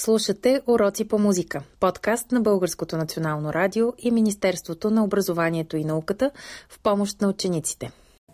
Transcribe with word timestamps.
Слушате 0.00 0.60
Уроци 0.66 1.08
по 1.08 1.18
музика, 1.18 1.62
подкаст 1.80 2.32
на 2.32 2.40
Българското 2.40 2.96
национално 2.96 3.52
радио 3.52 3.92
и 3.98 4.10
Министерството 4.10 4.90
на 4.90 5.04
образованието 5.04 5.76
и 5.76 5.84
науката 5.84 6.30
в 6.68 6.80
помощ 6.82 7.20
на 7.20 7.28
учениците. 7.28 7.90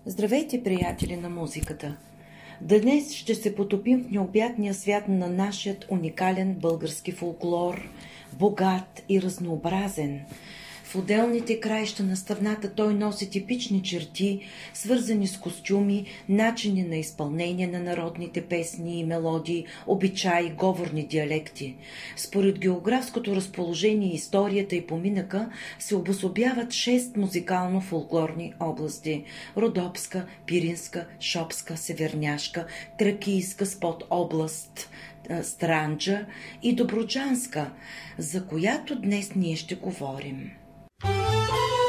Здравейте, 0.06 0.62
приятели 0.62 1.16
на 1.16 1.28
музиката! 1.28 1.96
Днес 2.60 3.12
ще 3.12 3.34
се 3.34 3.54
потопим 3.54 4.04
в 4.04 4.10
необятния 4.10 4.74
свят 4.74 5.08
на 5.08 5.28
нашият 5.28 5.86
уникален 5.90 6.54
български 6.54 7.12
фолклор, 7.12 7.88
богат 8.38 9.02
и 9.08 9.22
разнообразен– 9.22 10.20
отделните 10.98 11.60
краища 11.60 12.02
на 12.02 12.16
страната 12.16 12.74
той 12.74 12.94
носи 12.94 13.30
типични 13.30 13.82
черти, 13.82 14.40
свързани 14.74 15.26
с 15.26 15.38
костюми, 15.38 16.04
начини 16.28 16.82
на 16.82 16.96
изпълнение 16.96 17.66
на 17.66 17.80
народните 17.80 18.42
песни 18.42 19.00
и 19.00 19.04
мелодии, 19.04 19.66
обичаи, 19.86 20.50
говорни 20.50 21.06
диалекти. 21.06 21.76
Според 22.16 22.58
географското 22.58 23.36
разположение, 23.36 24.14
историята 24.14 24.76
и 24.76 24.86
поминъка 24.86 25.50
се 25.78 25.96
обособяват 25.96 26.72
шест 26.72 27.16
музикално-фолклорни 27.16 28.52
области– 28.60 29.24
Родопска, 29.56 30.26
Пиринска, 30.46 31.06
Шопска, 31.20 31.76
Северняшка, 31.76 32.66
Тракийска 32.98 33.66
спод 33.66 34.04
област– 34.10 34.90
Странджа 35.42 36.26
и 36.62 36.74
Доброджанска, 36.74 37.70
за 38.18 38.46
която 38.46 39.00
днес 39.00 39.34
ние 39.34 39.56
ще 39.56 39.74
говорим. 39.74 40.50
Който 41.02 41.85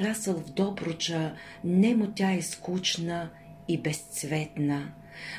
расъл 0.00 0.34
в 0.34 0.50
Добруча, 0.50 1.34
немо 1.64 2.12
тя 2.14 2.32
е 2.32 2.42
скучна 2.42 3.30
и 3.68 3.78
безцветна. 3.78 4.92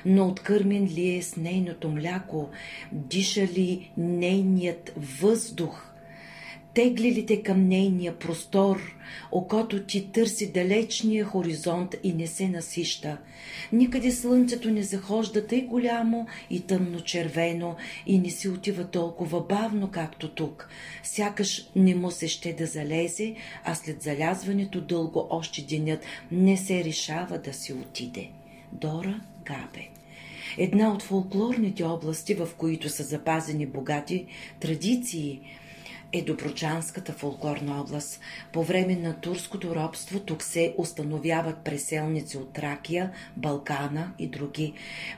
Но 0.05 0.27
откърмен 0.27 0.85
ли 0.85 1.15
е 1.15 1.21
с 1.21 1.35
нейното 1.35 1.89
мляко, 1.89 2.49
диша 2.91 3.41
ли 3.41 3.91
нейният 3.97 4.93
въздух– 4.97 5.91
Тегли 6.75 7.11
ли 7.11 7.25
те 7.25 7.43
към 7.43 7.67
нейния 7.67 8.19
простор, 8.19 8.95
окото 9.31 9.83
ти 9.83 10.11
търси 10.11 10.51
далечния 10.51 11.25
хоризонт 11.25 11.95
и 12.03 12.13
не 12.13 12.27
се 12.27 12.47
насища. 12.47 13.17
Никъде 13.71 14.11
слънцето 14.11 14.71
не 14.71 14.83
захожда 14.83 15.47
тъй 15.47 15.61
голямо 15.61 16.27
и 16.49 16.61
тъмно 16.61 17.01
червено 17.01 17.75
и 18.05 18.19
не 18.19 18.29
си 18.29 18.49
отива 18.49 18.87
толкова 18.87 19.41
бавно, 19.41 19.91
както 19.91 20.29
тук. 20.29 20.69
Сякаш 21.03 21.69
не 21.75 21.95
му 21.95 22.11
се 22.11 22.27
ще 22.27 22.53
да 22.53 22.65
залезе, 22.65 23.35
а 23.63 23.75
след 23.75 24.01
залязването 24.01 24.81
дълго 24.81 25.27
още 25.29 25.61
денят 25.61 25.99
не 26.31 26.57
се 26.57 26.83
решава 26.83 27.37
да 27.37 27.53
си 27.53 27.73
отиде. 27.73 28.29
Дора 28.71 29.21
Габе 29.45 29.87
Една 30.57 30.93
от 30.93 31.03
фолклорните 31.03 31.83
области, 31.83 32.33
в 32.33 32.49
които 32.57 32.89
са 32.89 33.03
запазени 33.03 33.65
богати 33.65 34.25
традиции– 34.59 35.39
е 36.13 36.21
Доброчанската 36.21 37.13
фолклорна 37.13 37.81
област. 37.81 38.19
По 38.53 38.63
време 38.63 38.95
на 38.95 39.13
турското 39.13 39.75
робство 39.75 40.19
тук 40.19 40.43
се 40.43 40.75
установяват 40.77 41.63
преселници 41.63 42.37
от 42.37 42.53
Тракия, 42.53 43.11
Балкана 43.37 44.13
и 44.19 44.27
други. 44.27 44.73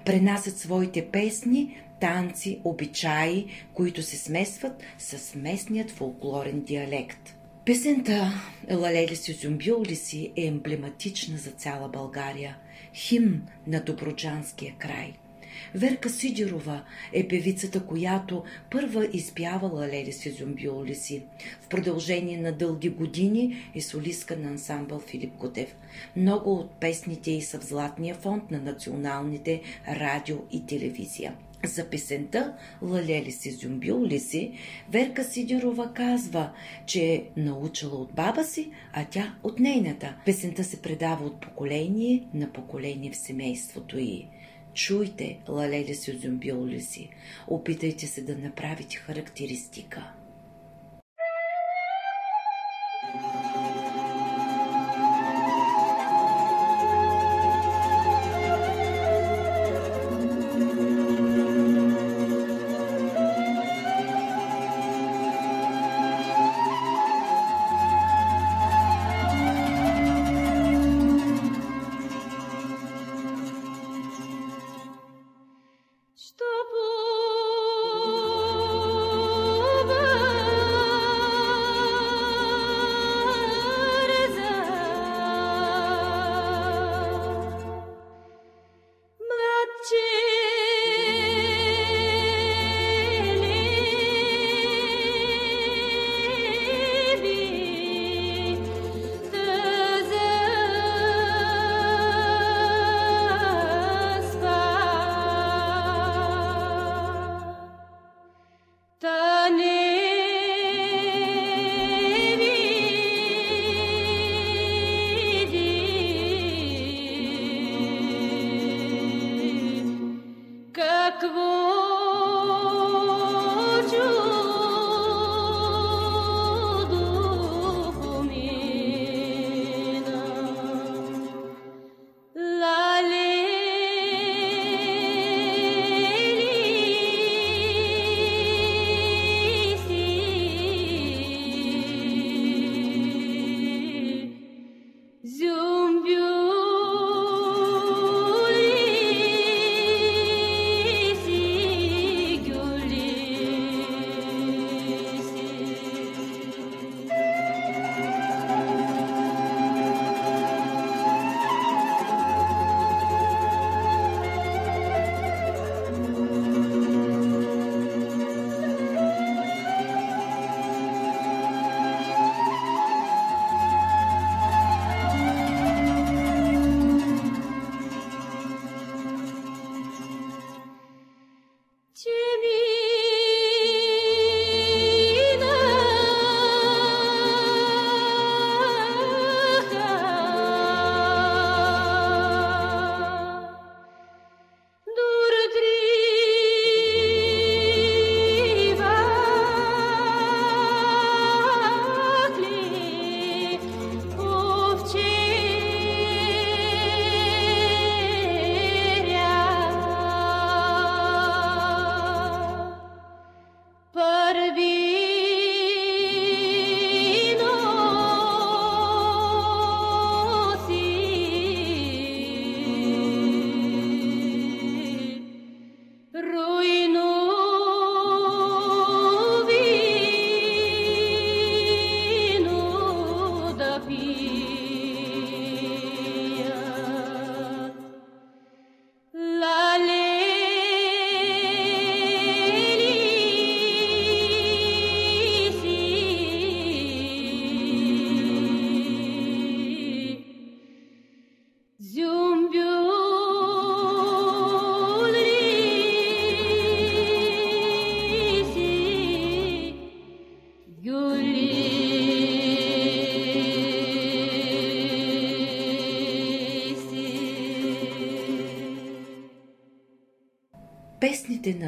Пренасят 0.06 0.58
своите 0.58 1.08
песни, 1.08 1.82
танци, 2.00 2.62
обичаи, 2.64 3.46
които 3.74 4.02
се 4.02 4.18
смесват 4.18 4.84
с 4.98 5.36
местният 5.36 5.92
фолклорен 5.92 6.62
диалект. 6.62 7.36
Песента 7.66 8.34
Лалели 8.72 9.16
си 9.16 9.34
зюмбюли 9.34 9.96
си 9.96 10.32
е 10.36 10.46
емблематична 10.46 11.38
за 11.38 11.52
цяла 11.52 11.90
България, 11.90 12.58
химн 12.94 13.42
на 13.68 13.84
Доброджанския 13.84 14.76
край– 14.78 15.14
Верка 15.76 16.10
Сидирова 16.10 16.84
е 17.14 17.28
певицата, 17.28 17.86
която 17.86 18.44
първа 18.72 19.08
изпявала 19.14 19.88
Лели 19.88 20.12
си 20.12 20.32
зомбиоли 20.32 20.96
си. 20.96 21.24
В 21.62 21.68
продължение 21.68 22.38
на 22.38 22.52
дълги 22.52 22.90
години 22.90 23.72
е 23.76 23.82
солистка 23.82 24.38
на 24.38 24.50
ансамбъл 24.50 25.00
Филип 25.00 25.38
Котев. 25.38 25.76
Много 26.16 26.54
от 26.54 26.72
песните 26.72 27.32
й 27.32 27.42
са 27.42 27.60
в 27.60 27.66
златния 27.66 28.16
фонд 28.16 28.52
на 28.52 28.60
националните 28.60 29.62
радио 29.88 30.38
и 30.52 30.66
телевизия. 30.66 31.34
За 31.66 31.90
песента 31.90 32.54
Лалели 32.82 33.32
си 33.32 33.52
зюмбил 33.52 34.06
ли 34.06 34.20
си, 34.20 34.52
Верка 34.92 35.24
Сидирова 35.24 35.94
казва, 35.94 36.52
че 36.86 37.06
е 37.06 37.24
научила 37.38 37.96
от 37.96 38.14
баба 38.14 38.44
си, 38.44 38.72
а 38.94 39.06
тя 39.06 39.36
от 39.44 39.60
нейната. 39.60 40.16
Песента 40.26 40.64
се 40.64 40.82
предава 40.82 41.26
от 41.26 41.42
поколение 41.42 42.24
на 42.34 42.54
поколение 42.54 43.12
в 43.12 43.18
семейството 43.18 44.00
й. 44.00 44.28
Чуйте, 44.78 45.40
лалели 45.50 45.96
си, 45.96 46.18
зюмбиоли 46.18 46.82
си. 46.82 47.10
Опитайте 47.48 48.08
се 48.08 48.22
да 48.22 48.36
направите 48.36 48.96
характеристика. 48.96 50.12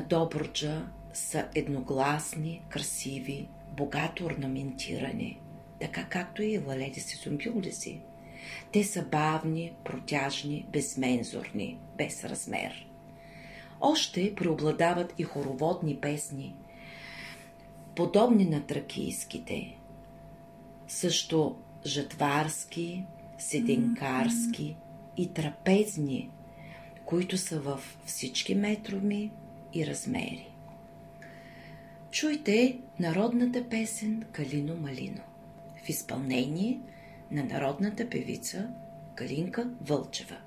Добруджа 0.10 0.86
са 1.14 1.48
едногласни, 1.56 2.62
красиви, 2.70 3.48
богато 3.78 4.26
орнаментирани, 4.26 5.40
така 5.80 6.06
както 6.06 6.44
и 6.44 6.58
валете 6.58 7.00
си 7.00 7.16
сумбюлиси. 7.16 8.02
Те 8.72 8.84
са 8.84 9.06
бавни, 9.06 9.74
протяжни, 9.84 10.66
безмензорни, 10.74 11.78
без 11.98 12.24
размер. 12.24 12.88
Още 13.82 14.36
преобладават 14.36 15.14
и 15.18 15.24
хороводни 15.24 15.98
песни, 15.98 16.56
подобни 17.96 18.46
на 18.46 18.66
тракийските. 18.66 19.78
Също 20.88 21.56
жатварски, 21.86 23.06
седенкарски 23.38 24.76
и 25.18 25.34
трапезни 25.34 26.30
които 27.10 27.38
са 27.38 27.60
в 27.60 27.80
всички 28.06 28.56
метроми 28.56 29.32
и 29.74 29.88
размери. 29.88 30.50
Чуйте 32.12 32.80
народната 33.00 33.70
песен 33.70 34.24
Калино 34.32 34.76
Малино 34.76 35.22
в 35.86 35.90
изпълнение 35.90 36.80
на 37.32 37.44
народната 37.44 38.10
певица 38.10 38.70
Калинка 39.16 39.70
Вълчева. 39.82 40.38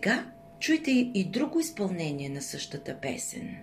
Сега 0.00 0.26
чуйте 0.60 0.90
и 0.90 1.24
друго 1.24 1.60
изпълнение 1.60 2.28
на 2.28 2.42
същата 2.42 3.00
песен. 3.00 3.56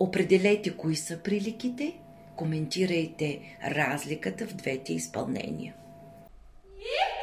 Определете 0.00 0.76
кои 0.76 0.96
са 0.96 1.18
приликите, 1.18 1.98
коментирайте 2.36 3.40
разликата 3.64 4.46
в 4.46 4.54
двете 4.54 4.92
изпълнения. 4.92 5.74
И 6.78 7.13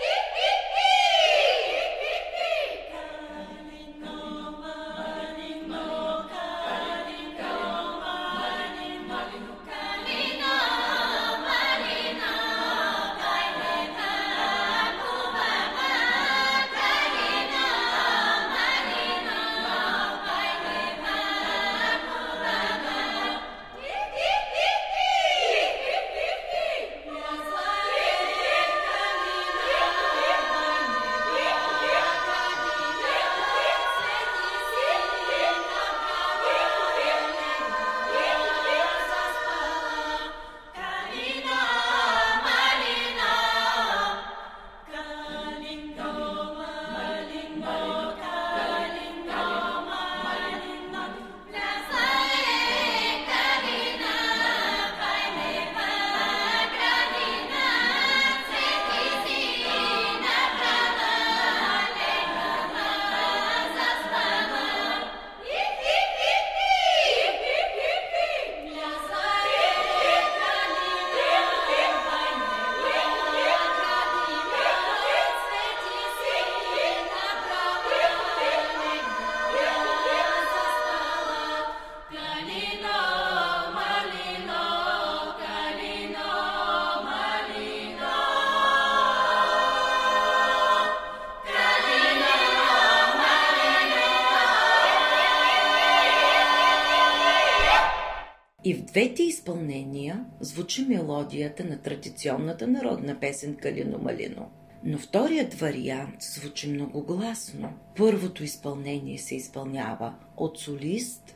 двете 98.91 99.23
изпълнения 99.23 100.25
звучи 100.39 100.85
мелодията 100.85 101.63
на 101.63 101.77
традиционната 101.77 102.67
народна 102.67 103.19
песен 103.19 103.55
Калино 103.55 103.97
Малино. 103.97 104.51
Но 104.83 104.97
вторият 104.97 105.53
вариант 105.53 106.21
звучи 106.21 106.69
многогласно. 106.69 107.73
Първото 107.97 108.43
изпълнение 108.43 109.17
се 109.17 109.35
изпълнява 109.35 110.13
от 110.37 110.59
солист, 110.59 111.35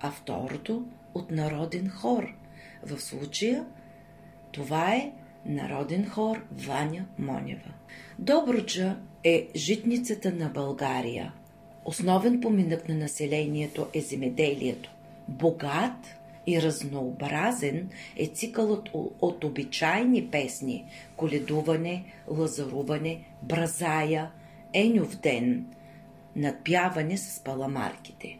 а 0.00 0.10
второто 0.10 0.86
от 1.14 1.30
народен 1.30 1.88
хор. 1.88 2.34
В 2.82 3.00
случая 3.00 3.66
това 4.52 4.94
е 4.94 5.12
народен 5.46 6.08
хор 6.08 6.44
Ваня 6.52 7.06
Монева. 7.18 7.72
Добруджа 8.18 8.96
е 9.24 9.48
житницата 9.56 10.32
на 10.32 10.48
България. 10.48 11.32
Основен 11.84 12.40
поминък 12.40 12.88
на 12.88 12.94
населението 12.94 13.86
е 13.94 14.00
земеделието. 14.00 14.90
Богат 15.28 16.16
и 16.46 16.62
разнообразен 16.62 17.88
е 18.16 18.26
цикълът 18.26 18.88
от 19.20 19.44
обичайни 19.44 20.26
песни– 20.26 20.84
коледуване, 21.16 22.04
лазаруване, 22.28 23.24
бразая, 23.42 24.30
енюв 24.72 25.16
ден, 25.16 25.66
надпяване 26.36 27.16
с 27.18 27.40
паламарките. 27.40 28.38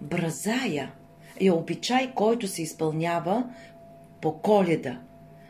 Бразая 0.00 0.92
е 1.40 1.50
обичай, 1.50 2.12
който 2.14 2.48
се 2.48 2.62
изпълнява 2.62 3.44
по 4.20 4.38
коледа. 4.38 5.00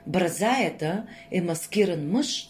Бразаята 0.06 1.06
е 1.30 1.40
маскиран 1.40 2.10
мъж, 2.10 2.49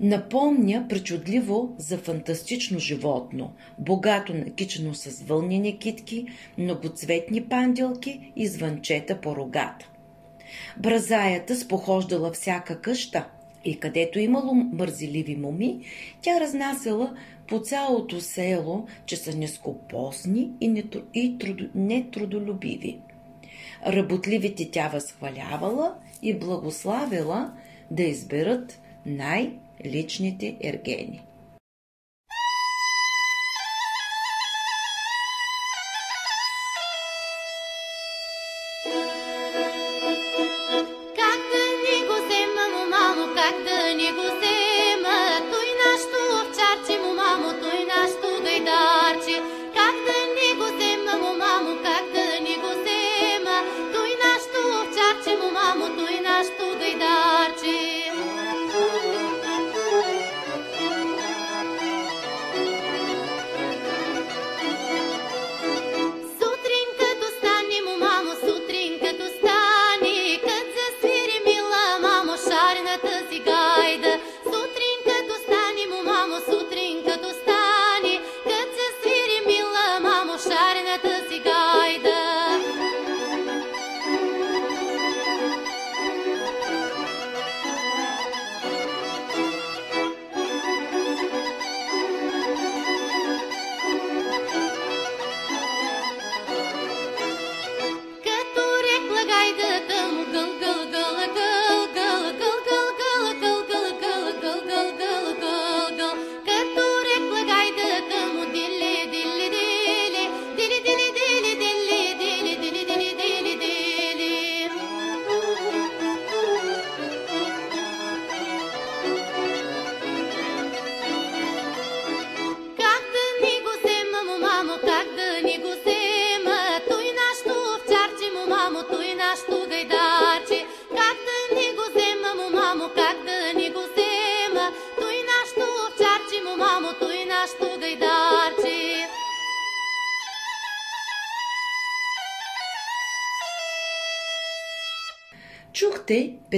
напомня 0.00 0.86
причудливо 0.88 1.74
за 1.78 1.98
фантастично 1.98 2.78
животно, 2.78 3.52
богато 3.78 4.34
накичено 4.34 4.94
с 4.94 5.22
вълнени 5.22 5.78
китки, 5.78 6.26
многоцветни 6.58 7.44
панделки 7.44 8.32
и 8.36 8.46
звънчета 8.46 9.20
по 9.20 9.36
рогата. 9.36 9.88
Бразаята 10.78 11.56
спохождала 11.56 12.32
всяка 12.32 12.80
къща 12.80 13.28
и 13.64 13.80
където 13.80 14.18
имало 14.18 14.54
мързеливи 14.54 15.36
моми, 15.36 15.80
тя 16.22 16.40
разнасяла 16.40 17.16
по 17.48 17.60
цялото 17.60 18.20
село, 18.20 18.86
че 19.06 19.16
са 19.16 19.36
нескопосни 19.36 20.50
и, 20.60 20.84
и 21.14 21.36
нетрудолюбиви. 21.74 22.98
Работливите 23.86 24.70
тя 24.70 24.88
възхвалявала 24.88 25.94
и 26.22 26.34
благославила 26.34 27.52
да 27.90 28.02
изберат 28.02 28.80
най- 29.06 29.52
личните 29.84 30.56
ергени. 30.60 31.20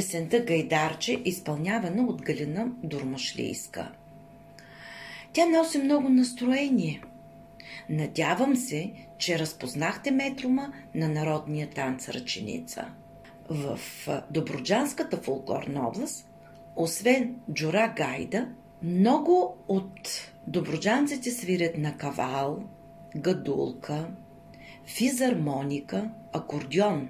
Песента 0.00 0.40
Гайдарче, 0.40 1.22
изпълнявана 1.24 2.02
от 2.02 2.22
Галина 2.22 2.66
Дурмашлийска. 2.82 3.92
Тя 5.32 5.46
носи 5.46 5.78
много 5.78 6.08
настроение. 6.08 7.02
Надявам 7.88 8.56
се, 8.56 8.92
че 9.18 9.38
разпознахте 9.38 10.10
метрума 10.10 10.72
на 10.94 11.08
народния 11.08 11.70
танц 11.70 12.08
ръченица. 12.08 12.84
В 13.50 13.78
Доброджанската 14.30 15.16
фолклорна 15.16 15.88
област, 15.88 16.28
освен 16.76 17.36
Джура 17.52 17.94
Гайда, 17.96 18.48
много 18.82 19.56
от 19.68 20.30
доброджанците 20.46 21.30
свирят 21.30 21.78
на 21.78 21.96
кавал, 21.96 22.62
гадулка, 23.16 24.06
физармоника, 24.86 26.10
акордион. 26.32 27.08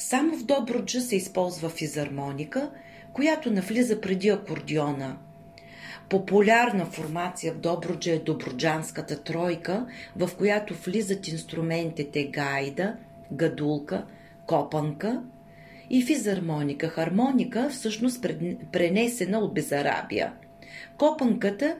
Само 0.00 0.36
в 0.36 0.44
Добруджа 0.44 1.00
се 1.00 1.16
използва 1.16 1.68
физармоника, 1.68 2.70
която 3.12 3.50
навлиза 3.50 4.00
преди 4.00 4.28
акордиона. 4.28 5.16
Популярна 6.08 6.86
формация 6.86 7.52
в 7.52 7.58
Добруджа 7.58 8.12
е 8.12 8.18
Добруджанската 8.18 9.22
тройка, 9.22 9.86
в 10.16 10.30
която 10.38 10.74
влизат 10.74 11.28
инструментите 11.28 12.24
гайда, 12.24 12.96
гадулка, 13.32 14.06
копанка 14.46 15.22
и 15.90 16.02
физармоника. 16.02 16.88
Хармоника 16.88 17.70
всъщност 17.70 18.26
пренесена 18.72 19.38
от 19.38 19.54
Безарабия. 19.54 20.32
Копанката 20.98 21.76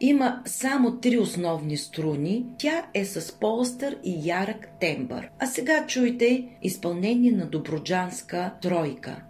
има 0.00 0.42
само 0.46 1.00
три 1.00 1.18
основни 1.18 1.76
струни. 1.76 2.46
Тя 2.58 2.86
е 2.94 3.04
с 3.04 3.38
полстър 3.38 3.96
и 4.04 4.28
ярък 4.28 4.68
тембър. 4.80 5.30
А 5.38 5.46
сега 5.46 5.86
чуйте 5.86 6.44
изпълнение 6.62 7.32
на 7.32 7.46
Доброджанска 7.46 8.52
тройка– 8.62 9.22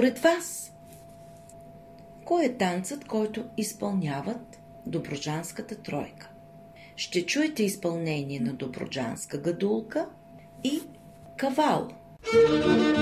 Според 0.00 0.18
вас, 0.18 0.72
кой 2.24 2.44
е 2.44 2.56
танцът, 2.56 3.04
който 3.04 3.44
изпълняват 3.56 4.58
Доброджанската 4.86 5.76
тройка? 5.76 6.30
Ще 6.96 7.26
чуете 7.26 7.62
изпълнение 7.62 8.40
на 8.40 8.52
Доброджанска 8.52 9.38
гадулка 9.38 10.08
и 10.64 10.80
кавал. 11.36 11.88
Thank 12.22 12.96
you. 12.96 12.99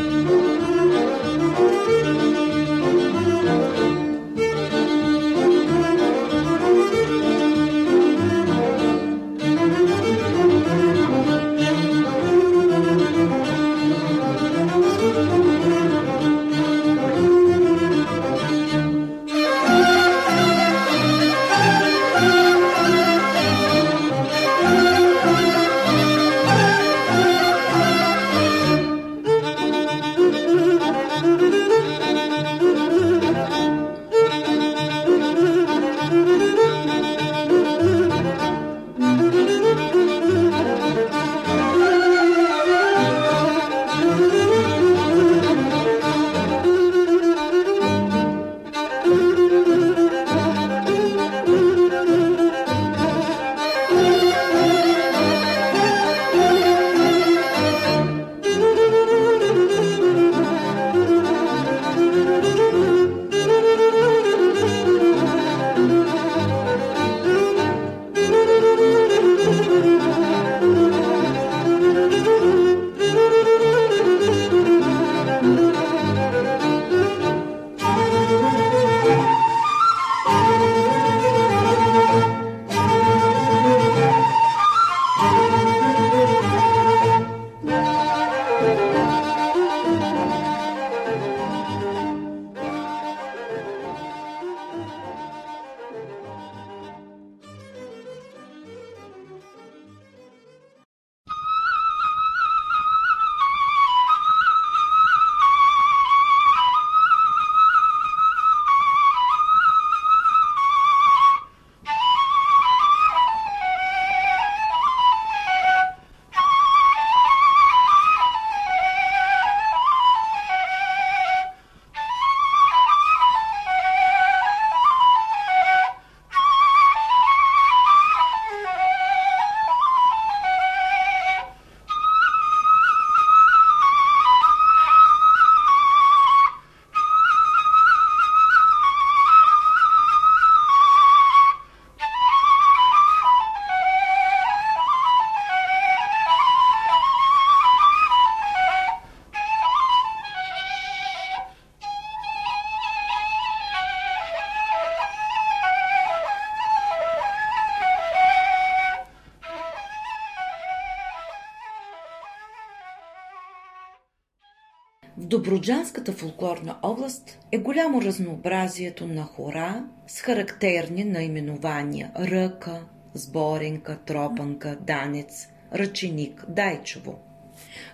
В 165.38 165.40
Доброджанската 165.40 166.12
фолклорна 166.12 166.76
област 166.82 167.38
е 167.52 167.58
голямо 167.58 168.02
разнообразието 168.02 169.06
на 169.06 169.22
хора 169.22 169.84
с 170.06 170.20
характерни 170.20 171.04
наименования 171.04 172.12
ръка, 172.20 172.80
сборенка, 173.14 173.98
тропанка, 174.06 174.78
данец, 174.80 175.48
ръченик, 175.74 176.44
дайчово. 176.48 177.18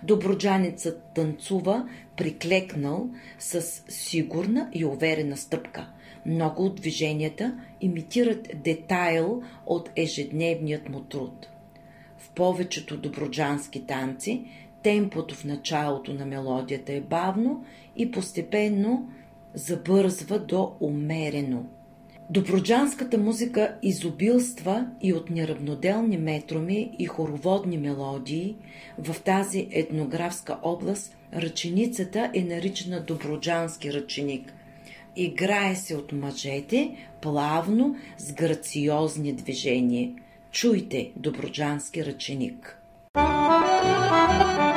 Доброджанецът 0.02 1.02
танцува 1.14 1.88
приклекнал 2.16 3.08
с 3.38 3.62
сигурна 3.88 4.68
и 4.72 4.84
уверена 4.84 5.36
стъпка. 5.36 5.88
Много 6.26 6.64
от 6.64 6.74
движенията 6.76 7.60
имитират 7.80 8.48
детайл 8.64 9.42
от 9.66 9.90
ежедневният 9.96 10.88
му 10.88 11.00
труд. 11.00 11.48
В 12.18 12.30
повечето 12.30 12.96
доброджански 12.96 13.86
танци 13.86 14.46
темпото 14.84 15.34
в 15.34 15.44
началото 15.44 16.14
на 16.14 16.26
мелодията 16.26 16.92
е 16.92 17.00
бавно 17.00 17.64
и 17.96 18.10
постепенно 18.10 19.08
забързва 19.54 20.38
до 20.38 20.72
умерено. 20.80 21.64
Доброджанската 22.30 23.18
музика 23.18 23.76
изобилства 23.82 24.86
и 25.02 25.12
от 25.12 25.30
неравноделни 25.30 26.16
метроми 26.16 26.96
и 26.98 27.04
хороводни 27.06 27.78
мелодии. 27.78 28.56
В 28.98 29.22
тази 29.22 29.68
етнографска 29.70 30.58
област 30.62 31.16
ръченицата 31.34 32.30
е 32.34 32.44
наричана 32.44 33.00
Доброджански 33.00 33.92
ръченик. 33.92 34.52
Играе 35.16 35.74
се 35.74 35.96
от 35.96 36.12
мъжете 36.12 36.96
плавно 37.22 37.96
с 38.18 38.32
грациозни 38.32 39.32
движения. 39.32 40.12
Чуйте 40.50 41.12
Доброджански 41.16 42.04
ръченик. 42.04 42.80
Thank. 44.34 44.73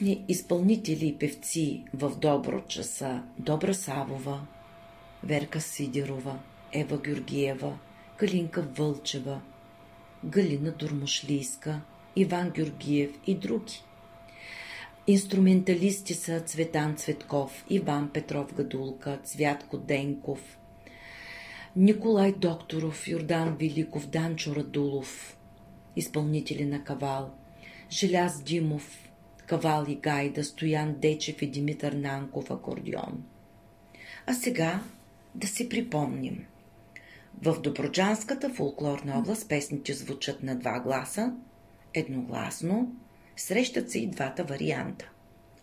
Известни 0.00 0.24
изпълнители 0.28 1.06
и 1.06 1.18
певци 1.18 1.84
в 1.94 2.16
Доброча 2.16 2.84
са 2.84 3.22
Добра 3.38 3.74
Савова, 3.74 4.46
Верка 5.24 5.60
Сидерова, 5.60 6.38
Ева 6.72 6.98
Георгиева, 6.98 7.78
Калинка 8.16 8.62
Вълчева, 8.62 9.40
Галина 10.24 10.70
Дурмушлийска, 10.70 11.80
Иван 12.16 12.50
Георгиев 12.50 13.10
и 13.26 13.34
други. 13.34 13.82
Инструменталисти 15.06 16.14
са 16.14 16.40
Цветан 16.40 16.96
Цветков, 16.96 17.64
Иван 17.70 18.10
Петров 18.12 18.54
Гадулка, 18.54 19.18
Цвятко 19.24 19.78
Денков, 19.78 20.58
Николай 21.76 22.32
Докторов, 22.32 23.08
Йордан 23.08 23.56
Великов, 23.60 24.06
Данчо 24.06 24.56
Радулов, 24.56 25.36
изпълнители 25.96 26.64
на 26.64 26.84
кавал, 26.84 27.30
Желяз 27.90 28.42
Димов, 28.42 29.07
Кавал 29.48 29.84
и 29.88 29.94
Гайда, 29.94 30.44
Стоян 30.44 30.94
Дечев 30.98 31.42
и 31.42 31.46
Димитър 31.46 31.92
Нанков 31.92 32.50
акордион. 32.50 33.24
А 34.26 34.34
сега 34.34 34.80
да 35.34 35.46
си 35.46 35.68
припомним. 35.68 36.44
В 37.42 37.60
Доброджанската 37.60 38.50
фолклорна 38.50 39.18
област 39.18 39.48
песните 39.48 39.92
звучат 39.92 40.42
на 40.42 40.56
два 40.56 40.80
гласа, 40.80 41.34
едногласно, 41.94 42.96
срещат 43.36 43.90
се 43.90 43.98
и 43.98 44.06
двата 44.06 44.44
варианта. 44.44 45.10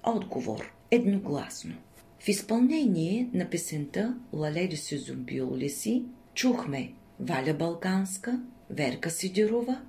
Отговор– 0.03 0.73
едногласно. 0.91 1.75
В 2.19 2.27
изпълнение 2.27 3.29
на 3.33 3.49
песента 3.49 4.15
Лаледи 4.33 4.77
си 4.77 4.97
зумбил 4.97 5.55
ли 5.55 5.69
си 5.69 6.05
чухме 6.33 6.93
Валя 7.19 7.53
Балканска, 7.53 8.39
Верка 8.69 9.09
Сидирова, 9.09 9.81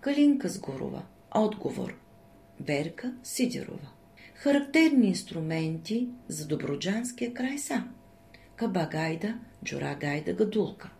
Калинка 0.00 0.48
Сгорова. 0.48 1.02
Отговор 1.34 2.01
Верка 2.66 3.14
Сидерова. 3.22 3.90
Характерни 4.34 5.08
инструменти 5.08 6.08
за 6.28 6.46
доброджанския 6.46 7.34
край 7.34 7.58
са 7.58 7.84
Кабагайда, 8.56 9.38
Джурагайда, 9.64 10.32
Гадулка. 10.32 10.90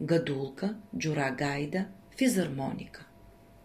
гадулка, 0.00 0.76
джурагайда, 0.98 1.86
физармоника. 2.18 3.06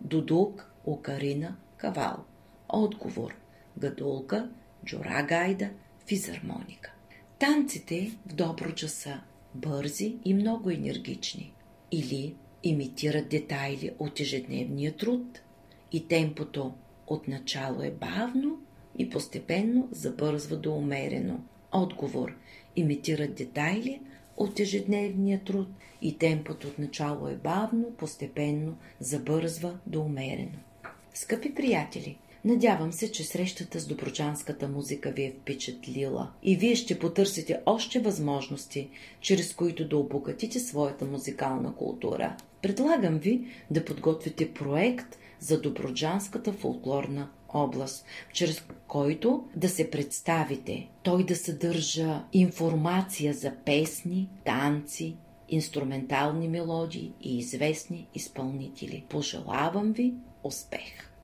Дудук, 0.01 0.71
окарина, 0.85 1.55
кавал. 1.77 2.25
Отговор 2.69 3.35
гадулка, 3.77 4.49
джурагайда, 4.85 5.69
физармоника. 6.07 6.93
Танците 7.39 8.11
в 8.25 8.33
Добруджа 8.33 8.89
са 8.89 9.21
бързи 9.55 10.17
и 10.25 10.33
много 10.33 10.69
енергични. 10.69 11.53
Или 11.91 12.35
имитират 12.63 13.29
детайли 13.29 13.91
от 13.99 14.19
ежедневния 14.19 14.97
труд 14.97 15.41
и 15.91 16.07
темпото 16.07 16.73
отначало 17.09 17.81
е 17.81 17.91
бавно 17.91 18.59
и 18.97 19.09
постепенно 19.09 19.87
забързва 19.91 20.57
до 20.57 20.73
умерено. 20.73 21.39
Отговор– 21.71 22.35
имитират 22.75 23.35
детайли 23.35 24.01
от 24.37 24.59
ежедневния 24.59 25.43
труд 25.43 25.67
и 26.01 26.17
темпото 26.17 26.67
отначало 26.67 27.27
е 27.27 27.35
бавно, 27.35 27.91
постепенно 27.97 28.77
забързва 28.99 29.79
до 29.87 30.01
умерено. 30.01 30.57
Скъпи 31.13 31.55
приятели, 31.55 32.17
Надявам 32.45 32.93
се, 32.93 33.11
че 33.11 33.23
срещата 33.23 33.79
с 33.79 33.87
доброчанската 33.87 34.67
музика 34.67 35.11
ви 35.11 35.23
е 35.23 35.33
впечатлила 35.41 36.31
и 36.43 36.55
вие 36.55 36.75
ще 36.75 36.99
потърсите 36.99 37.59
още 37.65 37.99
възможности, 37.99 38.89
чрез 39.21 39.53
които 39.53 39.87
да 39.87 39.97
обогатите 39.97 40.59
своята 40.59 41.05
музикална 41.05 41.75
култура. 41.75 42.35
Предлагам 42.61 43.17
ви 43.17 43.41
да 43.71 43.85
подготвите 43.85 44.53
проект 44.53 45.17
за 45.39 45.61
доброджанската 45.61 46.53
фолклорна 46.53 47.29
област, 47.49 48.05
чрез 48.33 48.63
който 48.87 49.43
да 49.55 49.69
се 49.69 49.91
представите. 49.91 50.89
Той 51.03 51.25
да 51.25 51.35
съдържа 51.35 52.23
информация 52.33 53.33
за 53.33 53.51
песни, 53.65 54.29
танци, 54.45 55.17
инструментални 55.49 56.47
мелодии 56.47 57.13
и 57.21 57.37
известни 57.37 58.07
изпълнители. 58.15 59.05
Пожелавам 59.09 59.93
ви 59.93 60.13
успех! 60.43 61.08